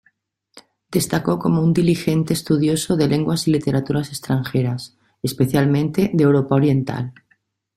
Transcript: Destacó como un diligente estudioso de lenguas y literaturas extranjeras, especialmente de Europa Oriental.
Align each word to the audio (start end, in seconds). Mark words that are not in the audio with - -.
Destacó 0.89 1.37
como 1.37 1.61
un 1.61 1.73
diligente 1.73 2.33
estudioso 2.33 2.95
de 2.97 3.07
lenguas 3.07 3.47
y 3.47 3.51
literaturas 3.51 4.09
extranjeras, 4.09 4.97
especialmente 5.21 6.09
de 6.11 6.23
Europa 6.23 6.55
Oriental. 6.55 7.13